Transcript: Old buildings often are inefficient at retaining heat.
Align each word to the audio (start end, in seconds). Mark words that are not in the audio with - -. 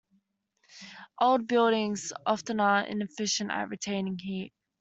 Old 1.19 1.47
buildings 1.47 2.11
often 2.25 2.59
are 2.59 2.81
inefficient 2.87 3.51
at 3.51 3.69
retaining 3.69 4.17
heat. 4.17 4.51